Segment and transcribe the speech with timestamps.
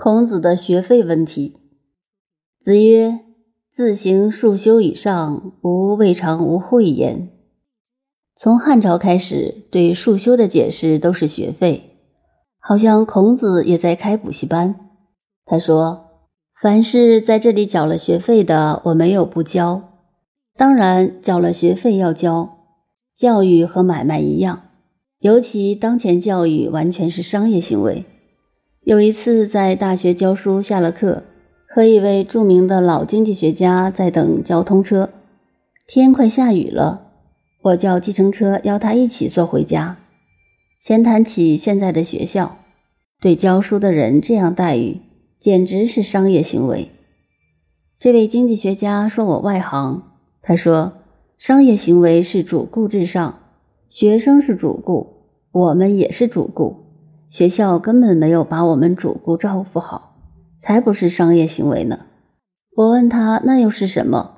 [0.00, 1.56] 孔子的学费问题。
[2.60, 3.18] 子曰
[3.68, 7.30] ：“自行数修以上，吾未尝无讳言。”
[8.38, 11.96] 从汉朝开始，对数修的解释都是学费，
[12.60, 14.76] 好像孔子也在开补习班。
[15.44, 16.04] 他说
[16.62, 19.82] ：“凡是在这里缴了学费的，我没有不教。
[20.56, 22.50] 当然，缴了学费要教。
[23.16, 24.60] 教育和买卖一样，
[25.18, 28.04] 尤其当前教育完全是商业行为。”
[28.88, 31.24] 有一次在大学教书，下了课，
[31.68, 35.10] 和一位著名的老经济学家在等交通车。
[35.86, 37.02] 天快下雨了，
[37.60, 39.98] 我叫计程车邀他一起坐回家。
[40.80, 42.56] 闲谈起现在的学校，
[43.20, 45.02] 对教书的人这样待遇，
[45.38, 46.88] 简直是商业行为。
[48.00, 50.02] 这位经济学家说我外行，
[50.40, 50.94] 他说
[51.36, 53.38] 商业行为是主顾至上，
[53.90, 55.08] 学生是主顾，
[55.52, 56.87] 我们也是主顾。
[57.30, 60.16] 学校根本没有把我们主顾照顾好，
[60.58, 62.06] 才不是商业行为呢。
[62.74, 64.36] 我问他那又是什么？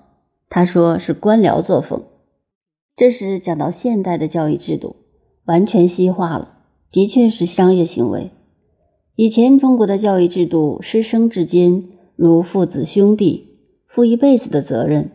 [0.49, 2.03] 他说是官僚作风。
[2.97, 4.97] 这时讲到现代的教育制度，
[5.45, 6.59] 完全西化了，
[6.91, 8.31] 的确是商业行为。
[9.15, 11.85] 以前中国的教育制度，师生之间
[12.17, 15.11] 如父子兄弟，负一辈子的责任。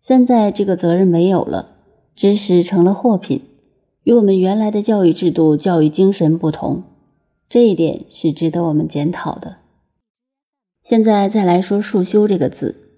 [0.00, 1.76] 现在这个责任没有了，
[2.16, 3.42] 知识成了货品，
[4.02, 6.82] 与我们原来的教育制度、教育精神不同。
[7.48, 9.56] 这一点是值得我们检讨的。
[10.82, 12.90] 现在再来说“束修”这个字，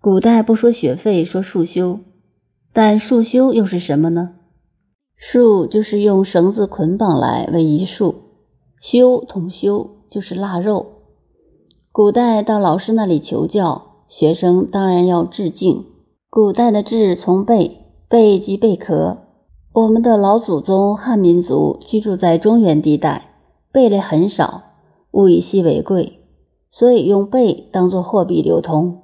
[0.00, 2.00] 古代不说学费，说束修，
[2.72, 4.34] 但束修又是什么呢？
[5.16, 8.14] 束就是用绳子捆绑来为一束，
[8.80, 10.86] 修同修就是腊肉。
[11.90, 15.86] 古代到老师那里求教，学生当然要致敬。
[16.30, 19.18] 古代的“致”从贝，贝即贝壳。
[19.72, 23.27] 我们的老祖宗汉民族居住在中原地带。
[23.78, 24.62] 贝类很少，
[25.12, 26.18] 物以稀为贵，
[26.68, 29.02] 所以用贝当做货币流通。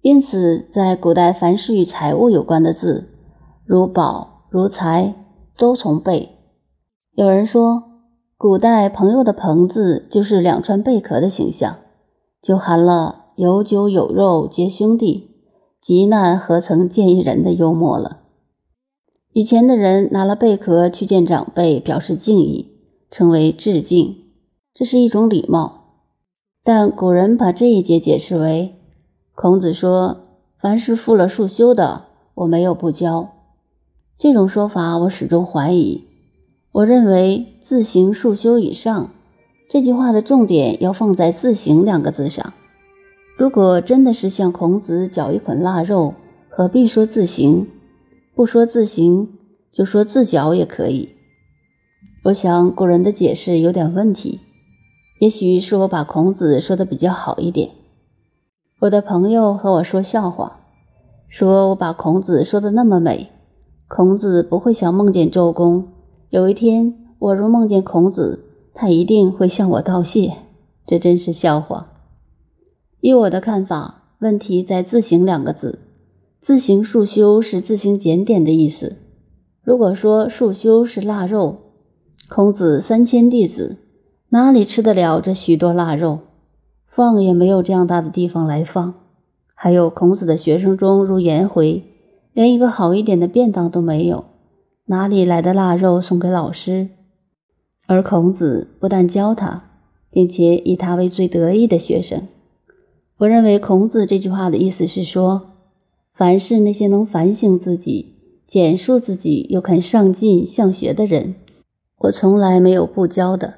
[0.00, 3.10] 因此，在古代，凡是与财物有关的字，
[3.66, 5.14] 如宝、如财，
[5.58, 6.30] 都从贝。
[7.12, 7.82] 有人说，
[8.38, 11.76] 古代朋友的“朋”字就是两串贝壳的形象，
[12.40, 15.32] 就含了“有酒有肉皆兄弟，
[15.82, 18.20] 急难何曾见一人”的幽默了。
[19.34, 22.77] 以前的人拿了贝壳去见长辈，表示敬意。
[23.10, 24.16] 称为致敬，
[24.74, 25.84] 这是一种礼貌。
[26.62, 28.74] 但古人把这一节解释为：
[29.34, 30.18] 孔子说，
[30.60, 33.30] 凡是负了束修的，我没有不教。
[34.18, 36.04] 这种说法我始终怀疑。
[36.72, 39.10] 我认为“自行束修以上”
[39.70, 42.52] 这句话的重点要放在“自行”两个字上。
[43.36, 46.14] 如果真的是像孔子嚼一捆腊肉，
[46.48, 47.68] 何必说自行？
[48.34, 49.38] 不说自行，
[49.72, 51.10] 就说自嚼也可以。
[52.24, 54.40] 我想古人的解释有点问题，
[55.20, 57.70] 也许是我把孔子说的比较好一点。
[58.80, 60.60] 我的朋友和我说笑话，
[61.28, 63.30] 说我把孔子说的那么美，
[63.86, 65.86] 孔子不会想梦见周公。
[66.30, 70.34] 有一天我若梦见孔子，他一定会向我道谢。
[70.86, 71.86] 这真是笑话。
[73.00, 75.78] 依我的看法，问题在“自行”两个字
[76.40, 78.96] ，“自行束修”是自行检点的意思。
[79.62, 81.58] 如果说束修是腊肉，
[82.30, 83.78] 孔子三千弟子，
[84.28, 86.18] 哪里吃得了这许多腊肉？
[86.86, 88.92] 放也没有这样大的地方来放。
[89.54, 91.84] 还有孔子的学生中，如颜回，
[92.34, 94.26] 连一个好一点的便当都没有，
[94.84, 96.90] 哪里来的腊肉送给老师？
[97.86, 99.64] 而孔子不但教他，
[100.10, 102.28] 并且以他为最得意的学生。
[103.16, 105.54] 我认为孔子这句话的意思是说，
[106.12, 108.16] 凡是那些能反省自己、
[108.46, 111.34] 简述自己又肯上进向学的人。
[111.98, 113.54] 我从来没有不教的，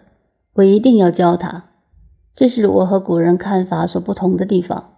[0.54, 1.66] 我一定要教他。
[2.34, 4.96] 这是我和古人看法所不同的地方。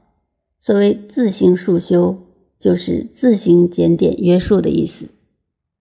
[0.60, 2.18] 所谓自行束修，
[2.60, 5.10] 就是自行检点约束的意思。